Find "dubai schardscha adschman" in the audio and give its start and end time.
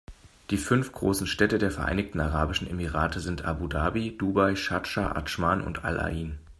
4.17-5.61